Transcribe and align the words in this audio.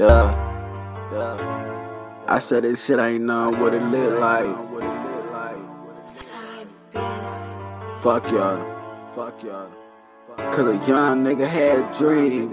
Yeah, 0.00 0.30
yeah. 1.10 2.24
I 2.28 2.38
said 2.38 2.62
this 2.62 2.84
shit 2.84 3.00
ain't 3.00 3.24
none 3.24 3.58
what 3.60 3.74
it 3.74 3.82
look 3.82 4.20
like. 4.20 4.46
Fuck 8.00 8.30
y'all. 8.30 9.12
Fuck 9.16 9.42
y'all. 9.42 9.68
Cause 10.36 10.68
a 10.68 10.86
young 10.86 11.24
nigga 11.24 11.48
had 11.48 11.92
dreams. 11.98 12.52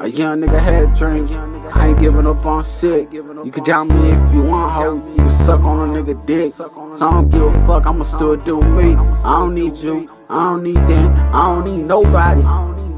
A 0.00 0.08
young 0.08 0.40
nigga 0.40 0.58
had 0.58 0.94
dreams. 0.94 1.30
I 1.76 1.88
ain't 1.88 2.00
giving 2.00 2.26
up 2.26 2.46
on 2.46 2.64
shit. 2.64 3.12
You 3.12 3.50
can 3.52 3.62
doubt 3.64 3.88
me 3.88 4.12
if 4.12 4.34
you 4.34 4.42
want, 4.44 4.72
ho. 4.72 4.94
You 5.10 5.16
can 5.16 5.28
suck 5.28 5.60
on 5.60 5.90
a 5.90 6.02
nigga 6.02 6.24
dick. 6.24 6.54
So 6.54 6.70
I 6.70 7.10
don't 7.10 7.28
give 7.28 7.42
a 7.42 7.66
fuck. 7.66 7.84
I'ma 7.84 8.04
still 8.04 8.36
do 8.36 8.62
me. 8.62 8.94
I 8.94 9.40
don't 9.40 9.54
need 9.54 9.76
you. 9.76 10.10
I 10.30 10.52
don't 10.52 10.62
need 10.62 10.76
them. 10.76 11.12
I 11.34 11.54
don't 11.54 11.66
need 11.66 11.84
nobody. 11.84 12.42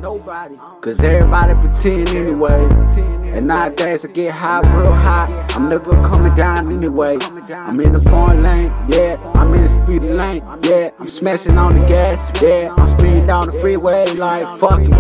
Cause 0.07 1.03
everybody 1.03 1.55
pretend 1.55 2.09
anyways. 2.11 2.97
And 3.35 3.49
nowadays 3.49 4.05
I 4.05 4.09
get 4.13 4.33
high 4.33 4.61
real 4.79 4.93
high. 4.93 5.27
I'm 5.51 5.69
never 5.69 5.91
coming 6.05 6.33
down 6.37 6.71
anyway. 6.71 7.19
I'm 7.21 7.81
in 7.81 7.93
the 7.93 8.01
foreign 8.01 8.41
lane, 8.41 8.73
yeah. 8.89 9.17
I'm 9.35 9.53
in 9.53 9.65
the 9.65 9.85
speed 9.85 10.03
lane, 10.03 10.45
yeah. 10.63 10.91
I'm 11.01 11.11
smashing 11.11 11.59
on 11.59 11.81
the 11.81 11.85
gas, 11.89 12.41
yeah. 12.41 12.73
I'm 12.79 12.89
speeding 12.89 13.27
down 13.27 13.49
the 13.49 13.61
freeway 13.61 14.07
like 14.15 14.47
fuck 14.61 14.81
it. 14.81 14.91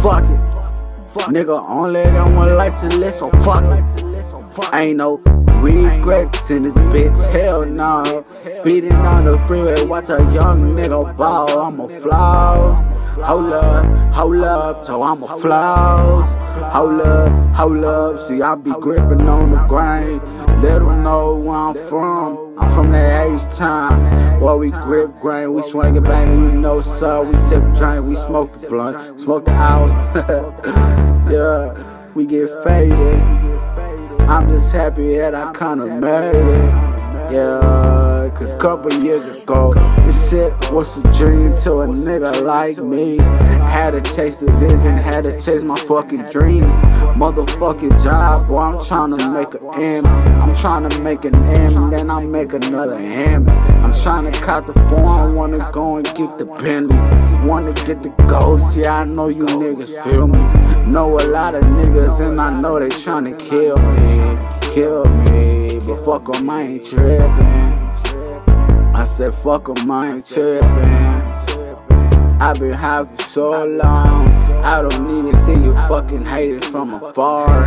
Fuck 0.00 0.24
it. 0.24 0.40
Nigga, 1.28 1.62
only 1.68 2.02
got 2.04 2.34
one 2.34 2.56
life 2.56 2.80
to 2.80 2.88
live, 2.96 3.12
so 3.12 3.30
fuck 3.44 3.62
it. 3.64 4.74
Ain't 4.74 4.96
no 4.96 5.18
regrets 5.60 6.50
in 6.50 6.62
this 6.64 6.74
bitch, 6.74 7.32
hell 7.32 7.64
no. 7.66 8.24
Speeding 8.60 8.92
on 8.92 9.24
the 9.24 9.38
freeway, 9.46 9.84
watch 9.84 10.08
a 10.08 10.18
young 10.32 10.74
nigga 10.74 11.16
fall. 11.16 11.60
I'm 11.60 11.80
a 11.80 11.88
flaws. 12.00 12.86
Hold 13.16 13.52
up, 13.52 14.12
hold 14.12 14.44
up, 14.44 14.84
so 14.84 15.02
I'm 15.02 15.22
a 15.22 15.40
flaws. 15.40 16.34
Hold 16.72 17.00
up, 17.00 17.54
hold 17.54 17.84
up, 17.84 18.20
see 18.20 18.42
I 18.42 18.54
be 18.54 18.72
gripping 18.72 19.26
on 19.28 19.52
the 19.52 19.66
grain. 19.66 20.20
Let 20.62 20.82
know 20.82 21.36
where 21.36 21.56
I'm 21.56 21.74
from. 21.88 22.58
I'm 22.58 22.74
from 22.74 22.92
that 22.92 23.26
H-Town. 23.28 24.40
Where 24.40 24.56
we 24.56 24.70
grip 24.70 25.18
grain, 25.20 25.54
we 25.54 25.62
swing 25.62 25.96
it 25.96 26.02
bang, 26.02 26.42
you 26.42 26.60
know 26.60 26.80
so 26.82 27.22
we 27.22 27.36
sip 27.48 27.62
drink, 27.74 28.04
we 28.06 28.16
smoke 28.16 28.52
the 28.60 28.68
blunt, 28.68 29.20
smoke 29.20 29.46
the 29.46 29.52
hours. 29.52 29.92
yeah, 31.32 32.12
we 32.14 32.26
get 32.26 32.48
faded. 32.64 33.35
I'm 34.28 34.48
just 34.48 34.72
happy 34.72 35.16
that 35.18 35.34
I 35.34 35.52
kinda 35.52 35.86
made 35.86 36.34
it. 36.34 37.32
Yeah, 37.32 37.60
cause 38.34 38.54
couple 38.54 38.92
years 38.92 39.24
ago, 39.24 39.72
this 40.04 40.30
shit 40.30 40.52
was 40.70 40.96
a 40.98 41.02
dream 41.12 41.54
to 41.62 41.80
a 41.80 41.86
nigga 41.86 42.42
like 42.42 42.78
me. 42.78 43.16
Had 43.16 43.92
to 43.92 44.00
chase 44.14 44.38
the 44.38 44.50
vision, 44.52 44.96
had 44.96 45.24
to 45.24 45.40
chase 45.40 45.62
my 45.62 45.76
fucking 45.76 46.30
dreams. 46.30 46.72
Motherfucking 47.16 48.02
job, 48.02 48.48
boy, 48.48 48.58
I'm 48.58 48.84
trying 48.84 49.16
to 49.16 49.30
make 49.30 49.54
an 49.54 49.80
M. 49.80 50.06
I'm 50.42 50.54
trying 50.56 50.88
to 50.88 50.98
make 51.00 51.24
an 51.24 51.34
M, 51.34 51.90
then 51.90 52.10
I 52.10 52.24
make 52.24 52.52
another 52.52 52.96
M. 52.96 53.48
I'm 53.48 53.94
trying 53.94 54.30
to 54.30 54.40
cut 54.40 54.66
the 54.66 54.72
phone, 54.72 55.34
wanna 55.34 55.70
go 55.72 55.96
and 55.96 56.06
get 56.14 56.38
the 56.38 56.44
Bentley. 56.44 56.96
Wanna 57.46 57.72
get 57.72 58.02
the 58.02 58.10
ghost, 58.26 58.76
yeah, 58.76 59.00
I 59.00 59.04
know 59.04 59.28
you 59.28 59.44
niggas 59.44 60.02
feel 60.04 60.26
me. 60.26 60.38
Know 60.90 61.18
a 61.18 61.24
lot 61.26 61.54
of 61.54 61.62
niggas, 61.64 62.20
and 62.20 62.40
I 62.40 62.50
know 62.60 62.78
they 62.80 62.88
tryna 62.88 63.38
kill 63.38 63.76
me, 63.78 64.74
kill 64.74 65.04
me. 65.04 65.80
But 65.86 66.04
fuck 66.04 66.34
'em, 66.34 66.50
I 66.50 66.62
ain't 66.62 66.84
trippin'. 66.84 67.55
Said 69.16 69.32
fuck 69.32 69.70
'em, 69.70 69.90
I 69.90 70.20
trippin'. 70.20 70.68
I've 72.38 72.60
been 72.60 72.74
high 72.74 73.02
for 73.04 73.22
so 73.22 73.64
long, 73.64 74.28
I 74.62 74.82
don't 74.82 75.08
even 75.08 75.34
see 75.40 75.54
you 75.54 75.72
fucking 75.88 76.22
haters 76.22 76.66
from 76.66 76.92
afar. 76.92 77.66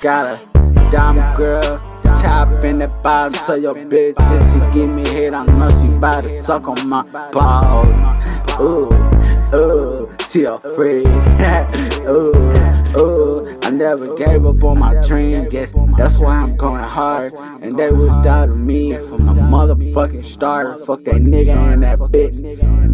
Got 0.00 0.38
a 0.38 0.90
diamond 0.92 1.36
girl, 1.36 1.80
top 2.04 2.62
in 2.62 2.78
the 2.78 2.86
bottom 3.02 3.32
tell 3.44 3.58
your 3.58 3.74
bitch. 3.74 4.14
If 4.18 4.52
she 4.52 4.60
give 4.78 4.88
me 4.88 5.04
head, 5.08 5.34
I 5.34 5.46
know 5.46 5.70
she 5.80 5.88
bout 5.98 6.20
to 6.20 6.40
suck 6.40 6.68
on 6.68 6.88
my 6.88 7.02
balls. 7.32 7.88
She 10.32 10.44
a 10.44 10.58
freak. 10.60 11.04
ooh, 12.08 12.32
ooh, 12.96 13.60
I 13.64 13.68
never 13.68 14.16
gave 14.16 14.46
up 14.46 14.64
on 14.64 14.78
my 14.78 14.94
dream. 15.06 15.50
Guess 15.50 15.74
that's 15.98 16.16
why 16.16 16.36
I'm 16.36 16.56
going 16.56 16.82
hard. 16.82 17.34
And 17.60 17.78
they 17.78 17.92
was 17.92 18.08
doubting 18.24 18.64
me 18.64 18.96
from 18.96 19.26
the 19.26 19.34
motherfucking 19.34 20.24
start. 20.24 20.86
Fuck 20.86 21.04
that 21.04 21.16
nigga 21.16 21.54
and 21.74 21.82
that 21.82 21.98
bitch. 21.98 22.38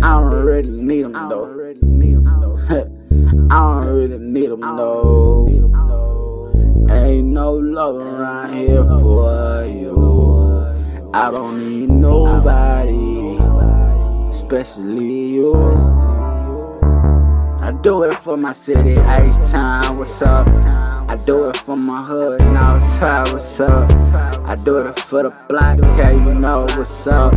I 0.03 0.21
don't 0.21 0.45
really 0.45 0.69
need 0.69 1.03
them 1.03 1.13
though. 1.13 1.47
I 3.55 3.83
don't 3.83 3.87
really 3.87 4.19
need 4.19 4.51
them 4.51 4.61
though. 4.63 5.47
Ain't 6.91 7.29
no 7.29 7.53
love 7.53 7.95
around 7.99 8.53
here 8.53 8.83
for 8.83 9.65
you. 9.65 11.11
I 11.15 11.31
don't 11.31 11.71
need 11.71 11.89
nobody, 11.89 13.39
especially 14.37 15.35
you. 15.35 16.18
I 17.69 17.71
do 17.71 18.03
it 18.05 18.17
for 18.21 18.39
my 18.39 18.53
city, 18.53 18.93
H 18.93 19.35
time, 19.51 19.99
what's 19.99 20.23
up? 20.23 20.47
I 20.47 21.19
do 21.27 21.51
it 21.51 21.57
for 21.59 21.77
my 21.77 22.03
hood, 22.03 22.41
now 22.41 22.77
outside, 22.77 23.31
what's 23.31 23.61
up? 23.61 23.91
I 24.47 24.57
do 24.65 24.79
it 24.79 24.99
for 24.99 25.25
the 25.25 25.31
block, 25.51 25.77
yeah, 25.99 26.13
you 26.13 26.33
know 26.33 26.63
what's 26.79 27.07
up. 27.07 27.35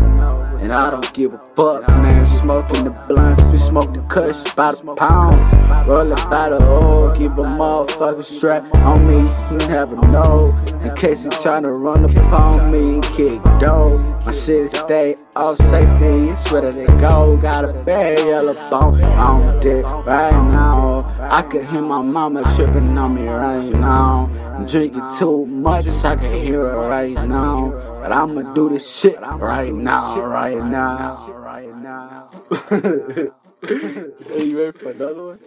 And 0.61 0.71
I 0.71 0.91
don't 0.91 1.11
give 1.13 1.33
a 1.33 1.39
fuck, 1.39 1.87
man. 1.87 2.23
Smoking 2.23 2.83
the 2.83 2.91
blunts, 3.07 3.51
we 3.51 3.57
smoke 3.57 3.93
the 3.93 4.01
kush 4.01 4.43
by 4.53 4.71
the 4.73 4.95
pound. 4.95 5.87
Roll 5.87 6.11
it 6.11 6.29
by 6.29 6.49
the 6.49 6.61
hole, 6.61 7.11
keep 7.11 7.31
a 7.31 7.43
motherfucking 7.43 8.23
strap 8.23 8.73
on 8.75 9.07
me, 9.07 9.17
you 9.51 9.67
never 9.67 9.95
know. 10.07 10.55
In 10.83 10.95
case 10.95 11.23
you 11.23 11.31
tryna 11.31 11.73
run 11.73 12.05
up 12.05 12.15
on 12.31 12.71
me 12.71 12.95
and 12.95 13.03
kick 13.03 13.41
dough. 13.59 13.97
My 14.23 14.31
city 14.31 14.67
stay 14.67 15.15
off 15.35 15.57
safety, 15.57 16.29
it's 16.29 16.51
where 16.51 16.71
they 16.71 16.85
go. 16.99 17.37
Got 17.37 17.65
a 17.65 17.73
bad 17.83 18.19
yellow 18.19 18.53
bone 18.69 19.01
on 19.01 19.59
dick 19.61 19.83
right 19.83 20.31
now. 20.31 21.05
I 21.19 21.41
could 21.41 21.65
hear 21.65 21.81
my 21.81 22.03
mama 22.03 22.43
tripping 22.55 22.97
on 22.97 23.15
me 23.15 23.27
right 23.27 23.69
now. 23.73 24.29
I'm 24.55 24.67
drinking 24.67 25.09
too 25.17 25.47
much, 25.47 25.87
I 26.05 26.15
can 26.15 26.39
hear 26.39 26.67
it 26.67 26.75
right 26.75 27.13
now. 27.27 27.90
But 28.01 28.11
I'ma 28.13 28.53
do 28.55 28.67
this 28.69 28.89
shit 28.99 29.21
right 29.21 29.71
now, 29.71 30.19
right 30.19 30.57
now, 30.57 31.31
right 31.33 31.77
now. 31.77 32.31
Are 32.49 34.43
you 34.43 34.57
ready 34.57 34.77
for 34.79 34.89
another 34.89 35.23
one? 35.23 35.39